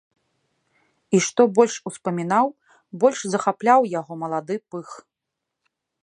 І 1.17 1.17
што 1.25 1.41
больш 1.57 1.75
успамінаў, 1.89 2.47
больш 3.03 3.19
захапляў 3.33 3.81
яго 3.99 4.13
малады 4.23 4.55
пых. 4.73 4.89